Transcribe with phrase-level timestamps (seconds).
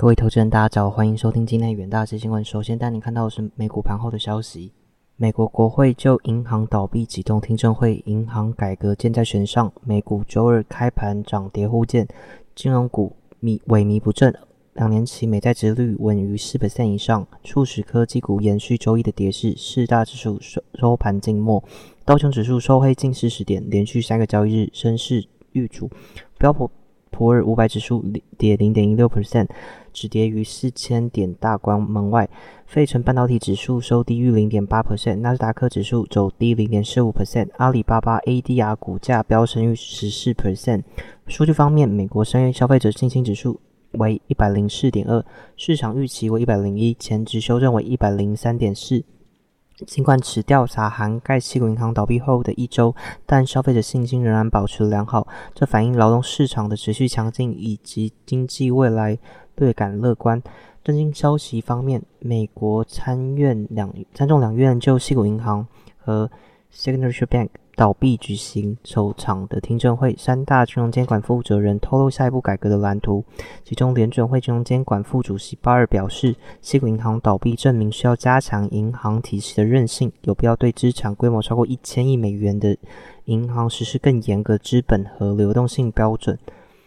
[0.00, 2.42] 各位投资人，大家早，欢迎收听今天远大资新闻。
[2.42, 4.72] 首先带你看到的是美股盘后的消息。
[5.16, 9.70] 美国国会就银行倒闭启动听证会，银行改革箭在弦上。
[9.84, 12.08] 美股周二开盘涨跌互见，
[12.54, 14.34] 金融股迷萎靡不振，
[14.72, 19.54] 两年期美债值率稳于四百分以上，促使科技股延续周一的跌势。
[19.54, 21.62] 四大指数收收盘静默，
[22.06, 25.90] 道琼指数收黑近四十点，连续三个交易日升势遇阻。
[26.38, 26.70] 标普
[27.10, 28.04] 普尔五百指数
[28.38, 29.48] 跌零点一六 percent。
[29.92, 32.28] 止跌于四千点大关门外，
[32.64, 40.82] 费城半导体指数收低于零点八 percent，纳斯达克指数走低零点四五 percent，阿里巴巴 ADR 股价飙升逾十四 percent。
[41.26, 43.58] 数据方面，美国商业消费者信心指数
[43.94, 45.24] 为一百零四点二，
[45.56, 49.02] 市场预期为一百零一，前值修正为一百零三点四。
[49.86, 52.94] 尽管此调查涵盖硅谷银行倒闭后的一周，
[53.26, 59.18] 但消费者信心仍然保持良好，这反映劳动市场的持续强劲以及经济未来。
[59.56, 60.42] 略感乐观。
[60.82, 65.66] 震惊消息方面，美国参院两参众两院就西谷银行
[65.98, 66.30] 和
[66.74, 70.14] Signature Bank 倒闭举行首场的听证会。
[70.18, 73.24] 三大金融监管负责人透露下一步改革的蓝图。
[73.64, 82.76] 其中，联准会金融监管副主席巴尔表示，西谷银行倒闭证明需要加强银行体系的韧性，有必要对资产规模超过一千亿美元的
[83.24, 86.38] 银行实施更严格资本和流动性标准。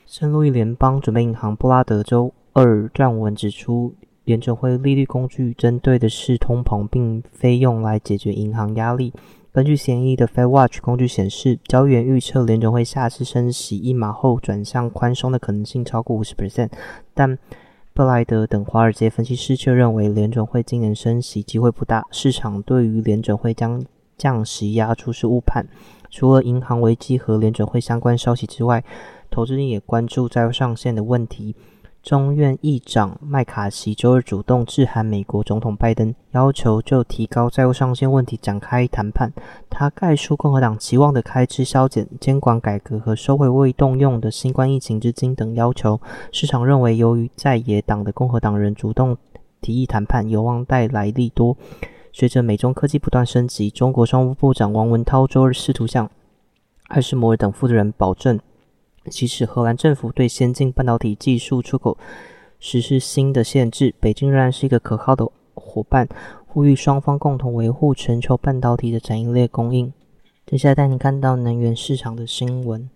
[0.06, 2.32] 圣路易联邦准备银行布拉德州。
[2.54, 9.12] 二撰文指出，联准会利率工具针对的是通膨，并非用来解决银行压力。
[9.54, 16.72] 根据协议的 Fed Watch 工具显示，交易员预测联准会下次升息一码后转向宽松的可能性超过五十 percent，
[17.14, 17.38] 但
[17.94, 22.04] 布莱德等华尔街分析师却认为联准会今年升息机会不大。
[22.10, 23.86] 市场对于联准会将
[24.18, 25.64] 降息压出是误判。
[26.10, 28.84] 除了银行危机和联准会相关消息之外，
[29.30, 31.56] 投资人也关注债务上限的问题。
[32.04, 39.32] 众院议长麦卡锡周日主动致函美国总统拜登，要求就提高债务上限问题展开谈判。
[39.70, 46.02] 他概述共和党期望的开支削减、监管改革和收回未动用的新冠疫情资金等要求。
[46.34, 49.18] 市场认为，由于在野党的共和党人主动
[49.62, 51.56] 提议谈判，有望带来利多。
[52.12, 56.12] 随着美中科技不断升级，中国商务部长王文涛周日试图向
[56.90, 58.38] 艾斯摩尔等负责人保证。
[59.10, 61.98] 即使荷兰政府对先进半导体技术出口
[62.60, 66.08] 实施新的限制，北京仍然是一个可靠的伙伴，
[66.46, 69.92] 呼吁双方共同维护全球半导体的产业链供应。
[70.46, 72.90] 接下来带你看到能源市场的新闻：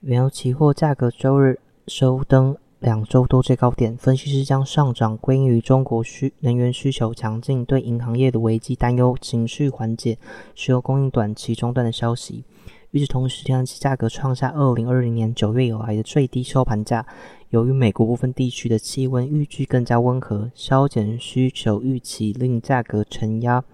[0.00, 10.16] 原油期货价格周日收登两周多最高点，分析师将上涨归因于中国需能源需求强劲、对银行业的危机担忧、情绪缓解、
[10.54, 12.44] 石油供应短期中断的消息。
[12.90, 17.06] 与此同时，天然气价格创下二零二零年九月以来的最低收盘价。
[17.50, 23.64] 由于美国部分地区的气温预计更加温和，削减需求预期令价格承压。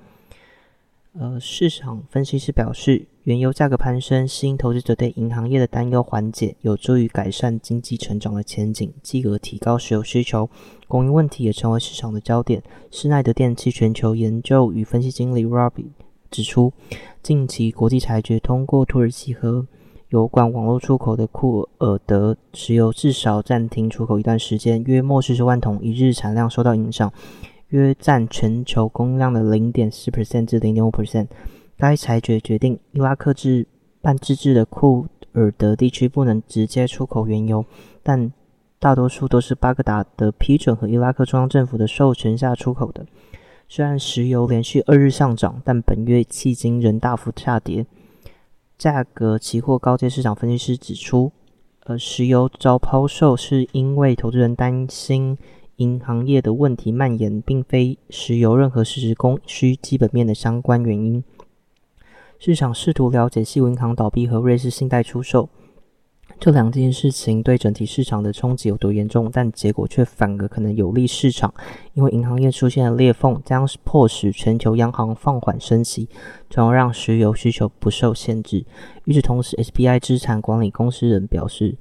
[1.19, 10.51] 呃，市场分析师表示，原油价格攀升吸引投资者对银行业的担忧缓解，有助于改善经济成长的前景，继而提高石油需求。
[10.87, 12.63] 供应问题也成为市场的焦点。
[12.91, 15.87] 施耐德电气全球研究与分析经理 Robbie。
[16.37, 16.71] 指出，
[17.23, 19.67] 近期国际裁决通过土耳其和
[20.11, 27.11] 油管网络出口的库尔德石油至少暂停出口一段时间，约莫四十万桶一日产量受到影响，
[27.69, 31.29] 约占全球供量的零点四 percent 至零点五 percent。
[31.79, 33.67] 该裁决决定伊拉克制
[34.03, 37.65] 半自治的库尔德地区不能直接出口原油，
[38.03, 38.31] 但
[38.79, 43.07] 大多数都是巴格达的批准和伊拉克中央政府的授权下出口的。
[43.69, 47.85] 虽然石油连续二日上涨，但本月迄今仍大幅下跌。
[48.79, 51.33] 价格期货高阶市场分析师指出，
[51.85, 55.37] 呃，石油遭抛售是因为投资人担心
[55.77, 61.25] 银行业的问题蔓延，并非石油任何实质供需基本面的相关原因。
[62.39, 65.49] 市场试图了解西银行倒闭和瑞士信贷出售。
[66.39, 69.31] 这两件事情对整体市场的冲击有多严重？
[69.33, 71.53] 但结果却反而可能有利市场，
[71.95, 76.09] 因为银行业出现了裂缝，将迫使全球央行放缓升息，
[76.51, 78.65] 从而让石油需求不受限制。
[79.05, 81.77] 与此同时，SBI 资产管理公司人表示，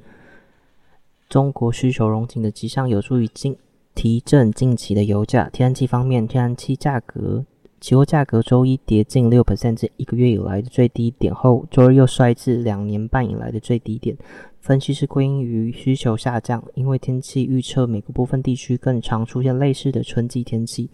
[1.28, 3.58] 中国需求融紧的迹象有助于近
[3.94, 5.50] 提振近期的油价。
[5.50, 7.46] 天然气方面，天然气价格。
[7.86, 14.18] 期货价格周一跌近六 percent 至一个月以来的最低点后，周日又衰至两年半以来的最低点。
[14.60, 20.90] 分析是归因于需求下降，因为天气预测美国部分地区更常出现类似的春季天气。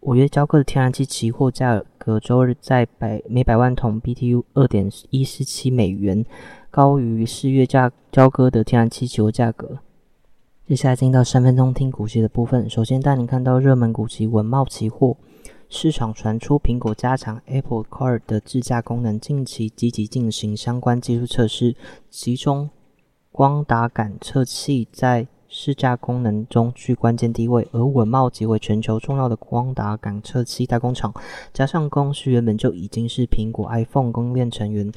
[0.00, 6.24] 五月交割的天然气期货价格周日在百每百万桶 BTU 二点一四七美元，
[6.70, 9.80] 高于四月价交割的天然气期货价格。
[10.66, 12.70] 接下来进到三分钟听股息的部分。
[12.70, 15.18] 首先带您看到热门股息稳茂期货，
[15.74, 21.74] 市场传出苹果加强 Apple Car 的智驾功能，近期积极进行相关技术测试，
[22.10, 22.68] 其中
[23.32, 27.66] 光达感测器在试驾功能中居关键地位。
[27.72, 31.14] 而稳茂即为全球重要的光达感测器代工厂，
[31.54, 34.92] 加上公司原本就已经是苹果 iPhone 供应链成员。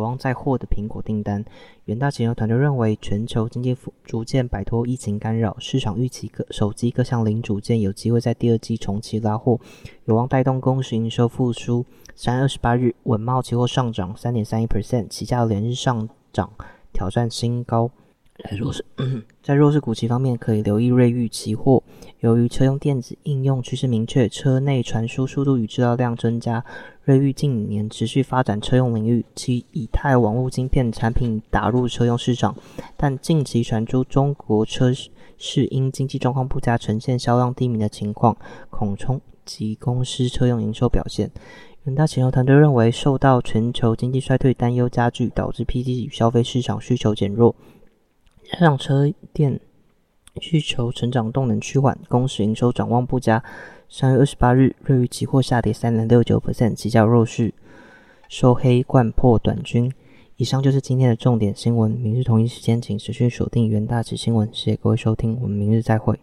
[0.00, 1.44] 有望再获得苹果订单。
[1.84, 9.60] 远大研究团队认为，全球经济逐渐摆脱疫情干扰，市场预期各手机各项零组件有机会在第二季重启拉货，
[10.06, 11.84] 有望带动公司营收复苏。
[12.14, 16.50] 三月二十八日，稳茂期货上涨三点三一 percent，起价连日上涨，
[16.92, 17.90] 挑战新高。
[18.42, 18.84] 在弱势，
[19.42, 21.82] 在弱势股期方面，可以留意瑞昱期货。
[22.20, 26.64] 由于车用电子应用趋势明确，车内传输速度与制造量增加，
[27.04, 32.54] 瑞昱近年持续发展车用领域，其以太网络晶片产品打入车用市场。
[32.96, 34.92] 但近期传出中国车
[35.38, 38.36] 市因经济状况不佳，呈现销量低迷的情况，
[38.68, 41.30] 恐冲击公司车用营收表现。
[41.84, 47.56] 远大前游团队认为，受到全球经济衰退担忧加剧，导致 PC 与消费市场需求减弱。
[48.58, 49.60] 上车店
[50.40, 53.42] 需求成长动能趋缓，公司营收展望不佳。
[53.88, 57.52] 三月二十八日，瑞宇期货下跌三点六九 percent，期价弱势
[58.28, 59.92] 收黑贯破短均。
[60.36, 61.90] 以上就是今天的重点新闻。
[61.90, 64.48] 明日同一时间，请持续锁定元大旗新闻。
[64.52, 66.18] 谢谢各位收听，我们明日再会。